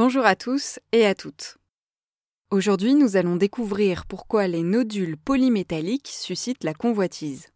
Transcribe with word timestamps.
Bonjour 0.00 0.24
à 0.24 0.36
tous 0.36 0.78
et 0.92 1.06
à 1.06 1.16
toutes. 1.16 1.58
Aujourd'hui, 2.52 2.94
nous 2.94 3.16
allons 3.16 3.34
découvrir 3.34 4.06
pourquoi 4.06 4.46
les 4.46 4.62
nodules 4.62 5.16
polymétalliques 5.16 6.06
suscitent 6.06 6.62
la 6.62 6.72
convoitise. 6.72 7.48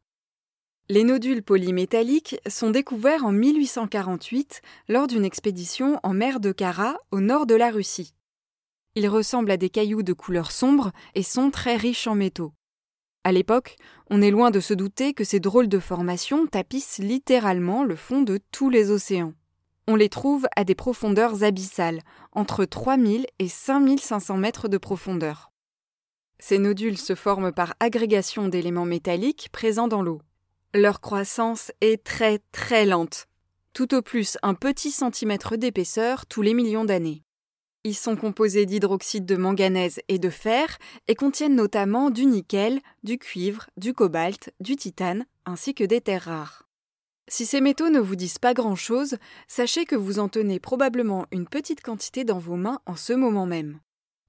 Les 0.88 1.04
nodules 1.04 1.44
polymétalliques 1.44 2.40
sont 2.48 2.70
découverts 2.70 3.24
en 3.24 3.30
1848 3.30 4.60
lors 4.88 5.06
d'une 5.06 5.24
expédition 5.24 6.00
en 6.02 6.14
mer 6.14 6.40
de 6.40 6.50
Kara 6.50 6.96
au 7.12 7.20
nord 7.20 7.46
de 7.46 7.54
la 7.54 7.70
Russie. 7.70 8.12
Ils 8.96 9.08
ressemblent 9.08 9.52
à 9.52 9.56
des 9.56 9.70
cailloux 9.70 10.02
de 10.02 10.12
couleur 10.12 10.50
sombre 10.50 10.90
et 11.14 11.22
sont 11.22 11.52
très 11.52 11.76
riches 11.76 12.08
en 12.08 12.16
métaux. 12.16 12.52
À 13.22 13.30
l'époque, 13.30 13.76
on 14.10 14.20
est 14.20 14.32
loin 14.32 14.50
de 14.50 14.58
se 14.58 14.74
douter 14.74 15.14
que 15.14 15.22
ces 15.22 15.38
drôles 15.38 15.68
de 15.68 15.78
formations 15.78 16.48
tapissent 16.48 16.98
littéralement 16.98 17.84
le 17.84 17.94
fond 17.94 18.22
de 18.22 18.40
tous 18.50 18.68
les 18.68 18.90
océans. 18.90 19.32
On 19.88 19.96
les 19.96 20.08
trouve 20.08 20.46
à 20.54 20.64
des 20.64 20.74
profondeurs 20.74 21.42
abyssales, 21.42 22.02
entre 22.32 22.64
3000 22.64 23.26
et 23.38 23.48
5500 23.48 24.36
mètres 24.36 24.68
de 24.68 24.78
profondeur. 24.78 25.50
Ces 26.38 26.58
nodules 26.58 26.98
se 26.98 27.14
forment 27.14 27.52
par 27.52 27.74
agrégation 27.80 28.48
d'éléments 28.48 28.84
métalliques 28.84 29.48
présents 29.52 29.88
dans 29.88 30.02
l'eau. 30.02 30.20
Leur 30.74 31.00
croissance 31.00 31.72
est 31.80 32.02
très 32.02 32.38
très 32.52 32.86
lente, 32.86 33.26
tout 33.72 33.94
au 33.94 34.02
plus 34.02 34.38
un 34.42 34.54
petit 34.54 34.90
centimètre 34.90 35.56
d'épaisseur 35.56 36.26
tous 36.26 36.42
les 36.42 36.54
millions 36.54 36.84
d'années. 36.84 37.22
Ils 37.84 37.96
sont 37.96 38.16
composés 38.16 38.66
d'hydroxyde 38.66 39.26
de 39.26 39.36
manganèse 39.36 40.00
et 40.08 40.18
de 40.18 40.30
fer 40.30 40.78
et 41.08 41.16
contiennent 41.16 41.56
notamment 41.56 42.10
du 42.10 42.26
nickel, 42.26 42.80
du 43.02 43.18
cuivre, 43.18 43.68
du 43.76 43.92
cobalt, 43.92 44.52
du 44.60 44.76
titane 44.76 45.26
ainsi 45.44 45.74
que 45.74 45.82
des 45.82 46.00
terres 46.00 46.24
rares. 46.24 46.68
Si 47.28 47.46
ces 47.46 47.60
métaux 47.60 47.88
ne 47.88 48.00
vous 48.00 48.16
disent 48.16 48.38
pas 48.38 48.54
grand-chose, 48.54 49.16
sachez 49.46 49.84
que 49.84 49.96
vous 49.96 50.18
en 50.18 50.28
tenez 50.28 50.58
probablement 50.58 51.26
une 51.30 51.46
petite 51.46 51.80
quantité 51.80 52.24
dans 52.24 52.38
vos 52.38 52.56
mains 52.56 52.80
en 52.86 52.96
ce 52.96 53.12
moment 53.12 53.46
même. 53.46 53.80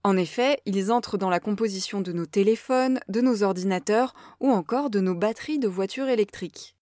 En 0.03 0.17
effet, 0.17 0.59
ils 0.66 0.91
entrent 0.91 1.17
dans 1.17 1.30
la 1.30 1.39
composition 1.39 2.02
de 2.02 2.11
nos 2.11 2.25
téléphones, 2.25 3.00
de 3.08 3.22
nos 3.22 3.41
ordinateurs 3.41 4.13
ou 4.41 4.52
encore 4.52 4.89
de 4.89 5.00
nos 5.00 5.16
batteries 5.16 5.59
de 5.59 5.67
voitures 5.67 6.09
électriques. 6.09 6.75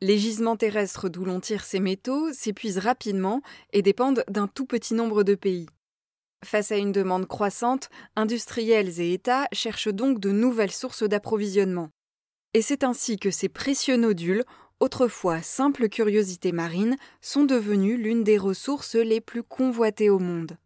Les 0.00 0.18
gisements 0.18 0.56
terrestres 0.56 1.08
d'où 1.08 1.24
l'on 1.24 1.40
tire 1.40 1.64
ces 1.64 1.80
métaux 1.80 2.32
s'épuisent 2.32 2.78
rapidement 2.78 3.40
et 3.72 3.82
dépendent 3.82 4.24
d'un 4.28 4.48
tout 4.48 4.66
petit 4.66 4.94
nombre 4.94 5.22
de 5.22 5.36
pays. 5.36 5.66
Face 6.44 6.72
à 6.72 6.76
une 6.76 6.92
demande 6.92 7.26
croissante, 7.26 7.88
industriels 8.16 9.00
et 9.00 9.14
États 9.14 9.48
cherchent 9.52 9.88
donc 9.88 10.18
de 10.18 10.30
nouvelles 10.30 10.72
sources 10.72 11.04
d'approvisionnement. 11.04 11.88
Et 12.52 12.62
c'est 12.62 12.84
ainsi 12.84 13.16
que 13.16 13.30
ces 13.30 13.48
précieux 13.48 13.96
nodules 13.96 14.44
autrefois 14.80 15.42
simples 15.42 15.88
curiosités 15.88 16.52
marines, 16.52 16.96
sont 17.20 17.44
devenues 17.44 17.96
l'une 17.96 18.24
des 18.24 18.38
ressources 18.38 18.96
les 18.96 19.20
plus 19.20 19.42
convoitées 19.42 20.10
au 20.10 20.18
monde. 20.18 20.56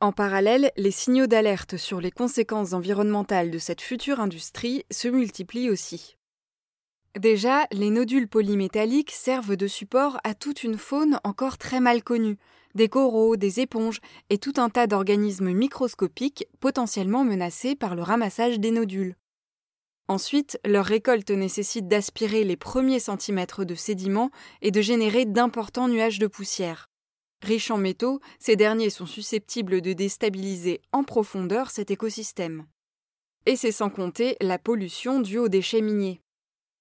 En 0.00 0.12
parallèle, 0.12 0.70
les 0.76 0.92
signaux 0.92 1.26
d'alerte 1.26 1.76
sur 1.76 2.00
les 2.00 2.12
conséquences 2.12 2.72
environnementales 2.72 3.50
de 3.50 3.58
cette 3.58 3.80
future 3.80 4.20
industrie 4.20 4.84
se 4.92 5.08
multiplient 5.08 5.70
aussi. 5.70 6.16
Déjà, 7.18 7.66
les 7.72 7.90
nodules 7.90 8.28
polymétalliques 8.28 9.10
servent 9.10 9.56
de 9.56 9.66
support 9.66 10.20
à 10.22 10.34
toute 10.34 10.62
une 10.62 10.78
faune 10.78 11.18
encore 11.24 11.58
très 11.58 11.80
mal 11.80 12.04
connue, 12.04 12.38
des 12.76 12.88
coraux, 12.88 13.36
des 13.36 13.58
éponges 13.58 14.00
et 14.30 14.38
tout 14.38 14.52
un 14.58 14.70
tas 14.70 14.86
d'organismes 14.86 15.52
microscopiques 15.52 16.46
potentiellement 16.60 17.24
menacés 17.24 17.74
par 17.74 17.96
le 17.96 18.02
ramassage 18.02 18.60
des 18.60 18.70
nodules. 18.70 19.16
Ensuite, 20.08 20.58
leur 20.64 20.86
récolte 20.86 21.30
nécessite 21.30 21.86
d'aspirer 21.86 22.42
les 22.42 22.56
premiers 22.56 22.98
centimètres 22.98 23.64
de 23.64 23.74
sédiments 23.74 24.30
et 24.62 24.70
de 24.70 24.80
générer 24.80 25.26
d'importants 25.26 25.88
nuages 25.88 26.18
de 26.18 26.26
poussière. 26.26 26.88
Riches 27.42 27.70
en 27.70 27.76
métaux, 27.76 28.20
ces 28.38 28.56
derniers 28.56 28.90
sont 28.90 29.06
susceptibles 29.06 29.82
de 29.82 29.92
déstabiliser 29.92 30.80
en 30.92 31.04
profondeur 31.04 31.70
cet 31.70 31.90
écosystème. 31.90 32.66
Et 33.44 33.54
c'est 33.54 33.70
sans 33.70 33.90
compter 33.90 34.36
la 34.40 34.58
pollution 34.58 35.20
due 35.20 35.38
aux 35.38 35.48
déchets 35.48 35.82
miniers. 35.82 36.20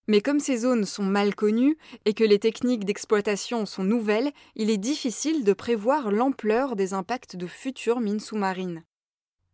Mais 0.08 0.22
comme 0.22 0.40
ces 0.40 0.58
zones 0.60 0.86
sont 0.86 1.04
mal 1.04 1.36
connues 1.36 1.78
et 2.06 2.14
que 2.14 2.24
les 2.24 2.40
techniques 2.40 2.86
d'exploitation 2.86 3.66
sont 3.66 3.84
nouvelles, 3.84 4.32
il 4.56 4.70
est 4.70 4.78
difficile 4.78 5.44
de 5.44 5.52
prévoir 5.52 6.12
l'ampleur 6.12 6.78
des 6.78 6.94
impacts 6.94 7.36
de 7.36 7.46
futures 7.46 8.00
mines 8.00 8.22
sous-marines. 8.22 8.84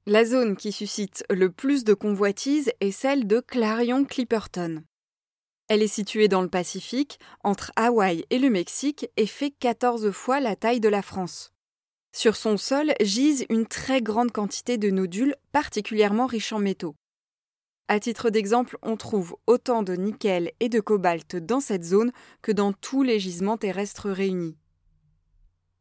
La 0.05 0.25
zone 0.25 0.57
qui 0.57 0.73
suscite 0.73 1.23
le 1.29 1.49
plus 1.49 1.85
de 1.85 1.93
convoitises 1.93 2.73
est 2.81 2.91
celle 2.91 3.25
de 3.25 3.39
Clarion-Clipperton. 3.39 4.83
Elle 5.69 5.81
est 5.81 5.87
située 5.87 6.27
dans 6.27 6.41
le 6.41 6.49
Pacifique, 6.49 7.19
entre 7.41 7.71
Hawaï 7.77 8.25
et 8.29 8.37
le 8.37 8.49
Mexique, 8.49 9.09
et 9.15 9.25
fait 9.25 9.51
14 9.51 10.11
fois 10.11 10.41
la 10.41 10.57
taille 10.57 10.81
de 10.81 10.89
la 10.89 11.01
France. 11.01 11.53
Sur 12.13 12.35
son 12.35 12.57
sol 12.57 12.93
gisent 12.99 13.45
une 13.49 13.65
très 13.65 14.01
grande 14.01 14.33
quantité 14.33 14.77
de 14.77 14.89
nodules 14.89 15.37
particulièrement 15.53 16.25
riches 16.25 16.51
en 16.51 16.59
métaux. 16.59 16.95
À 17.87 18.01
titre 18.01 18.29
d'exemple, 18.29 18.77
on 18.81 18.97
trouve 18.97 19.37
autant 19.47 19.83
de 19.83 19.93
nickel 19.93 20.51
et 20.59 20.67
de 20.67 20.81
cobalt 20.81 21.37
dans 21.37 21.61
cette 21.61 21.85
zone 21.85 22.11
que 22.41 22.51
dans 22.51 22.73
tous 22.73 23.03
les 23.03 23.21
gisements 23.21 23.57
terrestres 23.57 24.09
réunis. 24.09 24.57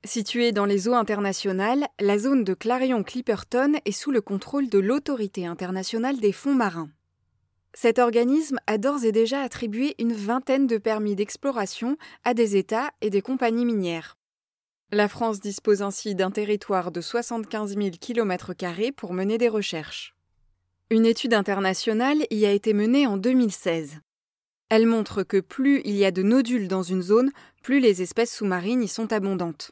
Située 0.05 0.51
dans 0.51 0.65
les 0.65 0.89
eaux 0.89 0.95
internationales, 0.95 1.87
la 2.01 2.19
zone 2.19 2.43
de 2.43 2.55
Clarion-Clipperton 2.55 3.75
est 3.85 3.93
sous 3.93 4.11
le 4.11 4.21
contrôle 4.21 4.69
de 4.69 4.81
l'Autorité 4.81 5.47
internationale 5.47 6.19
des 6.19 6.33
fonds 6.33 6.57
marins. 6.57 6.91
Cet 7.73 8.01
organisme 8.01 8.59
a 8.67 8.79
d'ores 8.79 9.05
et 9.05 9.12
déjà 9.12 9.43
attribué 9.43 9.95
une 10.01 10.12
vingtaine 10.12 10.67
de 10.67 10.77
permis 10.77 11.15
d'exploration 11.15 11.97
à 12.25 12.35
des 12.35 12.57
États 12.57 12.91
et 13.01 13.11
des 13.11 13.23
compagnies 13.23 13.65
minières. 13.65 14.19
La 14.91 15.07
France 15.07 15.39
dispose 15.39 15.83
ainsi 15.83 16.17
d'un 16.17 16.33
territoire 16.33 16.91
de 16.91 17.01
75 17.01 17.77
000 17.77 17.91
km 18.01 18.55
pour 18.97 19.15
mener 19.15 19.39
des 19.39 19.49
recherches. 19.49 20.17
Une 20.91 21.07
étude 21.07 21.33
internationale 21.33 22.27
y 22.31 22.45
a 22.45 22.51
été 22.51 22.75
menée 22.75 23.07
en 23.07 23.17
2016. 23.17 24.01
Elle 24.69 24.87
montre 24.87 25.23
que 25.23 25.39
plus 25.39 25.81
il 25.85 25.95
y 25.95 26.05
a 26.05 26.11
de 26.11 26.25
nodules 26.25 26.67
dans 26.67 26.83
une 26.83 27.03
zone, 27.03 27.31
plus 27.62 27.79
les 27.79 28.03
espèces 28.03 28.35
sous-marines 28.35 28.83
y 28.83 28.89
sont 28.89 29.12
abondantes. 29.12 29.71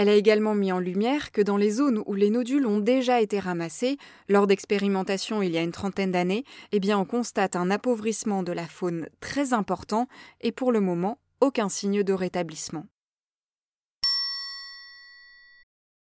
Elle 0.00 0.08
a 0.08 0.14
également 0.14 0.54
mis 0.54 0.70
en 0.70 0.78
lumière 0.78 1.32
que 1.32 1.42
dans 1.42 1.56
les 1.56 1.70
zones 1.70 2.04
où 2.06 2.14
les 2.14 2.30
nodules 2.30 2.68
ont 2.68 2.78
déjà 2.78 3.20
été 3.20 3.40
ramassés, 3.40 3.98
lors 4.28 4.46
d'expérimentations 4.46 5.42
il 5.42 5.50
y 5.50 5.58
a 5.58 5.62
une 5.62 5.72
trentaine 5.72 6.12
d'années, 6.12 6.44
eh 6.70 6.78
bien 6.78 6.96
on 6.96 7.04
constate 7.04 7.56
un 7.56 7.68
appauvrissement 7.68 8.44
de 8.44 8.52
la 8.52 8.68
faune 8.68 9.08
très 9.18 9.52
important 9.52 10.06
et 10.40 10.52
pour 10.52 10.70
le 10.70 10.78
moment 10.78 11.18
aucun 11.40 11.68
signe 11.68 12.04
de 12.04 12.12
rétablissement. 12.12 12.86